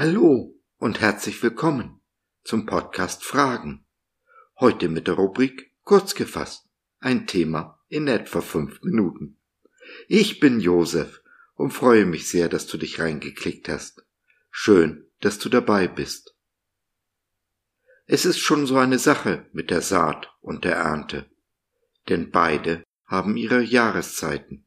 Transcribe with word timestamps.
Hallo 0.00 0.54
und 0.76 1.00
herzlich 1.00 1.42
willkommen 1.42 2.00
zum 2.44 2.66
Podcast 2.66 3.24
Fragen. 3.24 3.84
Heute 4.60 4.88
mit 4.88 5.08
der 5.08 5.14
Rubrik 5.14 5.74
Kurz 5.82 6.14
gefasst. 6.14 6.68
Ein 7.00 7.26
Thema 7.26 7.80
in 7.88 8.06
etwa 8.06 8.40
fünf 8.40 8.80
Minuten. 8.82 9.40
Ich 10.06 10.38
bin 10.38 10.60
Josef 10.60 11.20
und 11.56 11.72
freue 11.72 12.06
mich 12.06 12.28
sehr, 12.28 12.48
dass 12.48 12.68
du 12.68 12.78
dich 12.78 13.00
reingeklickt 13.00 13.68
hast. 13.68 14.06
Schön, 14.52 15.10
dass 15.18 15.40
du 15.40 15.48
dabei 15.48 15.88
bist. 15.88 16.36
Es 18.06 18.24
ist 18.24 18.38
schon 18.38 18.68
so 18.68 18.76
eine 18.76 19.00
Sache 19.00 19.46
mit 19.50 19.68
der 19.68 19.82
Saat 19.82 20.32
und 20.40 20.64
der 20.64 20.76
Ernte, 20.76 21.28
denn 22.08 22.30
beide 22.30 22.84
haben 23.04 23.36
ihre 23.36 23.62
Jahreszeiten. 23.62 24.64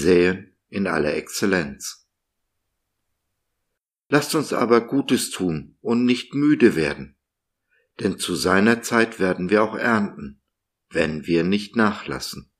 Säen 0.00 0.56
in 0.68 0.86
aller 0.86 1.14
Exzellenz. 1.14 2.08
Lasst 4.08 4.34
uns 4.34 4.52
aber 4.52 4.80
Gutes 4.80 5.30
tun 5.30 5.76
und 5.80 6.04
nicht 6.04 6.34
müde 6.34 6.74
werden, 6.74 7.16
denn 8.00 8.18
zu 8.18 8.34
seiner 8.34 8.82
Zeit 8.82 9.20
werden 9.20 9.50
wir 9.50 9.62
auch 9.62 9.76
ernten, 9.76 10.40
wenn 10.90 11.26
wir 11.26 11.44
nicht 11.44 11.76
nachlassen. 11.76 12.50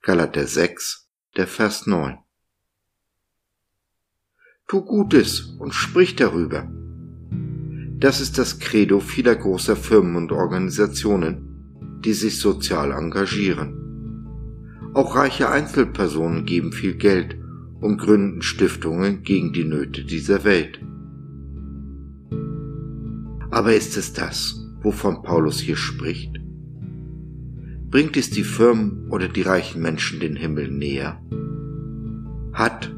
Galater 0.00 0.46
6, 0.46 1.10
der 1.36 1.46
Vers 1.46 1.86
9. 1.86 2.18
Tu 4.66 4.84
Gutes 4.84 5.40
und 5.58 5.74
sprich 5.74 6.16
darüber. 6.16 6.70
Das 7.98 8.20
ist 8.20 8.38
das 8.38 8.60
Credo 8.60 9.00
vieler 9.00 9.34
großer 9.34 9.76
Firmen 9.76 10.16
und 10.16 10.32
Organisationen, 10.32 12.00
die 12.04 12.12
sich 12.12 12.38
sozial 12.38 12.92
engagieren. 12.92 13.87
Auch 14.94 15.16
reiche 15.16 15.50
Einzelpersonen 15.50 16.44
geben 16.44 16.72
viel 16.72 16.94
Geld 16.94 17.36
und 17.80 17.98
gründen 17.98 18.42
Stiftungen 18.42 19.22
gegen 19.22 19.52
die 19.52 19.64
Nöte 19.64 20.04
dieser 20.04 20.44
Welt. 20.44 20.80
Aber 23.50 23.74
ist 23.74 23.96
es 23.96 24.12
das, 24.12 24.66
wovon 24.82 25.22
Paulus 25.22 25.60
hier 25.60 25.76
spricht? 25.76 26.36
Bringt 27.90 28.16
es 28.16 28.30
die 28.30 28.44
Firmen 28.44 29.08
oder 29.10 29.28
die 29.28 29.42
reichen 29.42 29.80
Menschen 29.80 30.20
den 30.20 30.36
Himmel 30.36 30.70
näher? 30.70 31.22
Hat, 32.52 32.94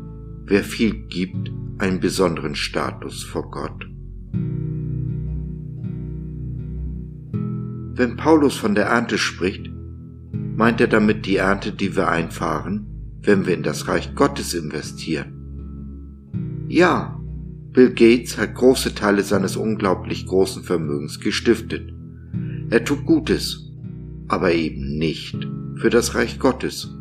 wer 0.46 0.64
viel 0.64 1.06
gibt, 1.06 1.52
einen 1.78 2.00
besonderen 2.00 2.56
Status 2.56 3.22
vor 3.22 3.50
Gott? 3.50 3.86
Wenn 7.94 8.16
Paulus 8.16 8.56
von 8.56 8.74
der 8.74 8.86
Ernte 8.86 9.18
spricht, 9.18 9.69
meint 10.60 10.80
er 10.82 10.88
damit 10.88 11.24
die 11.24 11.36
Ernte, 11.36 11.72
die 11.72 11.96
wir 11.96 12.08
einfahren, 12.08 12.84
wenn 13.22 13.46
wir 13.46 13.54
in 13.54 13.62
das 13.62 13.88
Reich 13.88 14.14
Gottes 14.14 14.52
investieren. 14.52 16.66
Ja, 16.68 17.18
Bill 17.72 17.94
Gates 17.94 18.36
hat 18.36 18.56
große 18.56 18.94
Teile 18.94 19.22
seines 19.22 19.56
unglaublich 19.56 20.26
großen 20.26 20.62
Vermögens 20.62 21.18
gestiftet. 21.18 21.94
Er 22.68 22.84
tut 22.84 23.06
Gutes, 23.06 23.72
aber 24.28 24.52
eben 24.52 24.98
nicht 24.98 25.48
für 25.76 25.88
das 25.88 26.14
Reich 26.14 26.38
Gottes. 26.38 26.94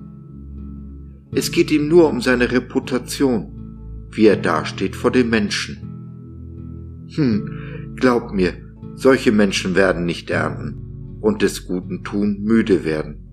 Es 1.33 1.51
geht 1.51 1.69
ihm 1.69 1.89
nur 1.89 2.07
um 2.07 2.21
seine 2.21 2.53
Reputation, 2.53 4.07
wie 4.09 4.27
er 4.27 4.37
dasteht 4.37 4.95
vor 4.95 5.11
den 5.11 5.29
Menschen. 5.29 7.09
Hm, 7.13 7.95
glaub 7.97 8.31
mir, 8.31 8.53
solche 8.95 9.33
Menschen 9.33 9.75
werden 9.75 10.05
nicht 10.05 10.29
ernten 10.29 10.88
und 11.21 11.41
des 11.41 11.67
Guten 11.67 12.03
tun 12.03 12.39
müde 12.41 12.83
werden. 12.83 13.29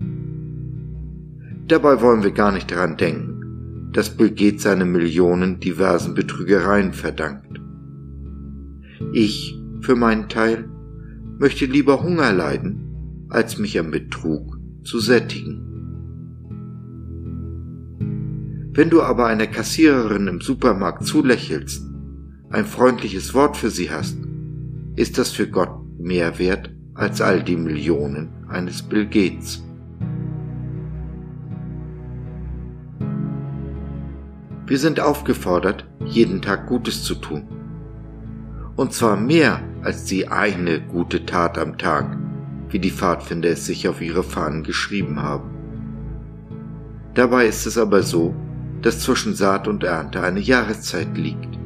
Dabei 1.67 2.01
wollen 2.01 2.23
wir 2.23 2.31
gar 2.31 2.51
nicht 2.51 2.71
daran 2.71 2.97
denken, 2.97 3.89
dass 3.91 4.15
Bill 4.15 4.29
Gates 4.29 4.63
seine 4.63 4.85
Millionen 4.85 5.59
diversen 5.59 6.13
Betrügereien 6.13 6.93
verdankt. 6.93 7.59
Ich, 9.11 9.59
für 9.81 9.95
meinen 9.95 10.29
Teil, 10.29 10.69
möchte 11.39 11.65
lieber 11.65 12.03
Hunger 12.03 12.31
leiden, 12.33 13.25
als 13.29 13.57
mich 13.57 13.77
am 13.79 13.91
Betrug 13.91 14.57
zu 14.83 14.99
sättigen. 14.99 15.63
Wenn 18.71 18.89
du 18.89 19.01
aber 19.01 19.25
einer 19.25 19.47
Kassiererin 19.47 20.27
im 20.27 20.41
Supermarkt 20.41 21.03
zulächelst, 21.03 21.83
ein 22.49 22.65
freundliches 22.65 23.33
Wort 23.33 23.57
für 23.57 23.69
sie 23.69 23.91
hast, 23.91 24.17
ist 24.95 25.17
das 25.17 25.31
für 25.31 25.47
Gott 25.47 25.71
mehr 25.99 26.39
wert 26.39 26.76
als 26.97 27.21
all 27.21 27.43
die 27.43 27.55
Millionen 27.55 28.29
eines 28.49 28.81
Bill 28.81 29.05
Gates. 29.05 29.63
Wir 34.65 34.79
sind 34.79 34.99
aufgefordert, 34.99 35.85
jeden 36.05 36.41
Tag 36.41 36.67
Gutes 36.67 37.03
zu 37.03 37.15
tun. 37.15 37.47
Und 38.75 38.91
zwar 38.91 39.15
mehr 39.15 39.61
als 39.81 40.03
die 40.03 40.27
eine 40.27 40.81
gute 40.81 41.25
Tat 41.25 41.57
am 41.57 41.77
Tag, 41.77 42.17
wie 42.69 42.79
die 42.79 42.91
Pfadfinder 42.91 43.49
es 43.49 43.65
sich 43.65 43.87
auf 43.87 44.01
ihre 44.01 44.23
Fahnen 44.23 44.63
geschrieben 44.63 45.21
haben. 45.21 45.49
Dabei 47.13 47.47
ist 47.47 47.65
es 47.65 47.77
aber 47.77 48.03
so, 48.03 48.35
dass 48.81 48.99
zwischen 48.99 49.35
Saat 49.35 49.67
und 49.67 49.83
Ernte 49.83 50.21
eine 50.21 50.39
Jahreszeit 50.39 51.17
liegt. 51.17 51.57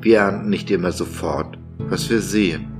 Wir 0.00 0.18
ernten 0.18 0.48
nicht 0.48 0.70
immer 0.70 0.92
sofort, 0.92 1.58
was 1.78 2.08
wir 2.08 2.20
sehen. 2.20 2.75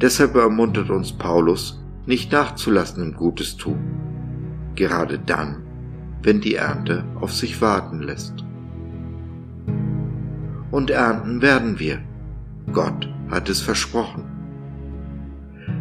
Deshalb 0.00 0.34
ermuntert 0.34 0.90
uns 0.90 1.12
Paulus, 1.12 1.80
nicht 2.06 2.32
nachzulassen 2.32 3.02
im 3.02 3.14
Gutes 3.14 3.56
tun, 3.56 3.78
gerade 4.74 5.18
dann, 5.18 5.62
wenn 6.22 6.40
die 6.40 6.56
Ernte 6.56 7.04
auf 7.20 7.32
sich 7.32 7.60
warten 7.60 8.00
lässt. 8.00 8.44
Und 10.70 10.90
ernten 10.90 11.40
werden 11.40 11.78
wir. 11.78 12.00
Gott 12.72 13.08
hat 13.30 13.48
es 13.48 13.60
versprochen. 13.60 14.24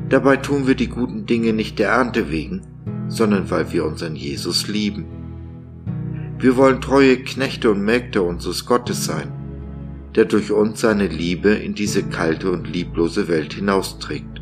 Dabei 0.09 0.37
tun 0.37 0.67
wir 0.67 0.75
die 0.75 0.89
guten 0.89 1.25
Dinge 1.25 1.53
nicht 1.53 1.79
der 1.79 1.89
Ernte 1.89 2.29
wegen, 2.29 2.61
sondern 3.07 3.49
weil 3.49 3.71
wir 3.71 3.85
unseren 3.85 4.15
Jesus 4.15 4.67
lieben. 4.67 5.05
Wir 6.37 6.55
wollen 6.55 6.81
treue 6.81 7.17
Knechte 7.17 7.71
und 7.71 7.83
Mägde 7.83 8.21
unseres 8.21 8.65
Gottes 8.65 9.05
sein 9.05 9.42
der 10.15 10.25
durch 10.25 10.51
uns 10.51 10.81
seine 10.81 11.07
Liebe 11.07 11.49
in 11.49 11.73
diese 11.73 12.03
kalte 12.03 12.51
und 12.51 12.71
lieblose 12.71 13.27
Welt 13.27 13.53
hinausträgt. 13.53 14.41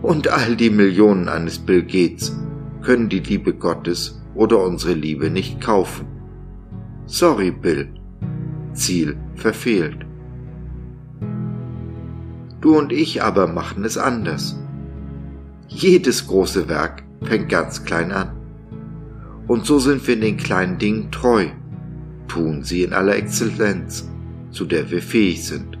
Und 0.00 0.28
all 0.28 0.56
die 0.56 0.70
Millionen 0.70 1.28
eines 1.28 1.58
Bill 1.58 1.82
Gates 1.82 2.34
können 2.82 3.08
die 3.08 3.20
Liebe 3.20 3.52
Gottes 3.52 4.22
oder 4.34 4.62
unsere 4.62 4.94
Liebe 4.94 5.30
nicht 5.30 5.60
kaufen. 5.60 6.06
Sorry, 7.06 7.50
Bill. 7.50 7.92
Ziel 8.72 9.16
verfehlt. 9.34 10.06
Du 12.60 12.76
und 12.76 12.92
ich 12.92 13.22
aber 13.22 13.46
machen 13.46 13.84
es 13.84 13.98
anders. 13.98 14.58
Jedes 15.68 16.26
große 16.26 16.68
Werk 16.68 17.02
fängt 17.22 17.48
ganz 17.48 17.84
klein 17.84 18.12
an. 18.12 18.32
Und 19.46 19.66
so 19.66 19.78
sind 19.78 20.06
wir 20.06 20.14
in 20.14 20.20
den 20.20 20.36
kleinen 20.36 20.78
Dingen 20.78 21.10
treu, 21.10 21.46
tun 22.26 22.62
sie 22.62 22.82
in 22.82 22.92
aller 22.92 23.16
Exzellenz 23.16 24.08
zu 24.50 24.64
der 24.64 24.90
wir 24.90 25.02
fähig 25.02 25.44
sind, 25.44 25.78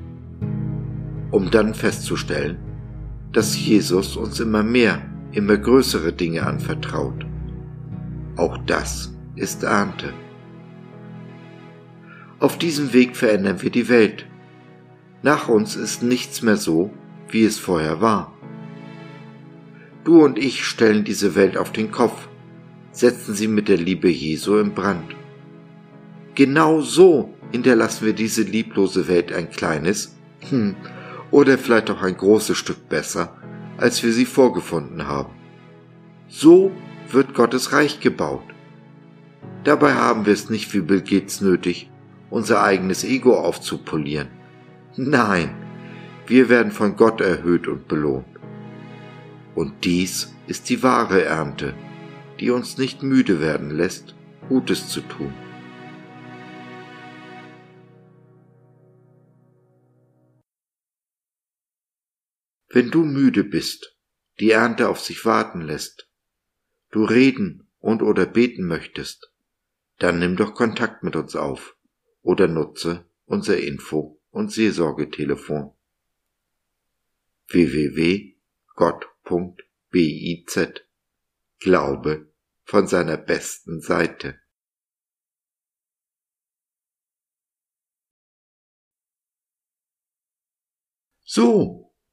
um 1.30 1.50
dann 1.50 1.74
festzustellen, 1.74 2.58
dass 3.32 3.58
Jesus 3.58 4.16
uns 4.16 4.40
immer 4.40 4.62
mehr, 4.62 5.02
immer 5.32 5.56
größere 5.56 6.12
Dinge 6.12 6.46
anvertraut. 6.46 7.26
Auch 8.36 8.58
das 8.66 9.14
ist 9.36 9.62
Ernte. 9.62 10.12
Auf 12.40 12.56
diesem 12.56 12.92
Weg 12.92 13.16
verändern 13.16 13.62
wir 13.62 13.70
die 13.70 13.88
Welt. 13.88 14.26
Nach 15.22 15.48
uns 15.48 15.74
ist 15.74 16.02
nichts 16.02 16.42
mehr 16.42 16.56
so, 16.56 16.90
wie 17.28 17.44
es 17.44 17.58
vorher 17.58 18.00
war. 18.00 18.32
Du 20.04 20.24
und 20.24 20.38
ich 20.38 20.64
stellen 20.64 21.04
diese 21.04 21.34
Welt 21.34 21.56
auf 21.56 21.72
den 21.72 21.90
Kopf, 21.90 22.28
setzen 22.92 23.34
sie 23.34 23.48
mit 23.48 23.68
der 23.68 23.76
Liebe 23.76 24.08
Jesu 24.08 24.56
in 24.58 24.72
Brand. 24.72 25.16
Genau 26.34 26.80
so 26.80 27.34
hinterlassen 27.52 28.06
wir 28.06 28.12
diese 28.12 28.42
lieblose 28.42 29.08
Welt 29.08 29.32
ein 29.32 29.50
kleines, 29.50 30.16
hm, 30.48 30.74
oder 31.30 31.58
vielleicht 31.58 31.90
auch 31.90 32.02
ein 32.02 32.16
großes 32.16 32.56
Stück 32.56 32.88
besser, 32.88 33.36
als 33.76 34.02
wir 34.02 34.12
sie 34.12 34.24
vorgefunden 34.24 35.06
haben. 35.06 35.34
So 36.28 36.72
wird 37.10 37.34
Gottes 37.34 37.72
Reich 37.72 38.00
gebaut. 38.00 38.44
Dabei 39.64 39.94
haben 39.94 40.26
wir 40.26 40.32
es 40.32 40.50
nicht 40.50 40.72
wie 40.74 40.80
Bill 40.80 41.00
Gates 41.00 41.40
nötig, 41.40 41.90
unser 42.30 42.62
eigenes 42.62 43.04
Ego 43.04 43.36
aufzupolieren. 43.36 44.28
Nein, 44.96 45.50
wir 46.26 46.48
werden 46.48 46.72
von 46.72 46.96
Gott 46.96 47.20
erhöht 47.20 47.68
und 47.68 47.88
belohnt. 47.88 48.26
Und 49.54 49.84
dies 49.84 50.34
ist 50.46 50.68
die 50.68 50.82
wahre 50.82 51.24
Ernte, 51.24 51.74
die 52.40 52.50
uns 52.50 52.78
nicht 52.78 53.02
müde 53.02 53.40
werden 53.40 53.70
lässt, 53.70 54.14
Gutes 54.48 54.88
zu 54.88 55.00
tun. 55.00 55.32
Wenn 62.70 62.90
du 62.90 63.04
müde 63.04 63.44
bist, 63.44 63.96
die 64.40 64.50
Ernte 64.50 64.88
auf 64.88 65.00
sich 65.00 65.24
warten 65.24 65.62
lässt, 65.62 66.10
du 66.90 67.04
reden 67.04 67.70
und 67.78 68.02
oder 68.02 68.26
beten 68.26 68.66
möchtest, 68.66 69.32
dann 69.98 70.18
nimm 70.18 70.36
doch 70.36 70.54
Kontakt 70.54 71.02
mit 71.02 71.16
uns 71.16 71.34
auf 71.34 71.76
oder 72.22 72.46
nutze 72.46 73.08
unser 73.24 73.58
Info- 73.58 74.20
und 74.30 74.52
Seelsorgetelefon 74.52 75.72
www.gott.biz 77.48 78.38
Glaube 81.60 82.30
von 82.64 82.86
seiner 82.86 83.16
besten 83.16 83.80
Seite. 83.80 84.38
So, 91.24 91.87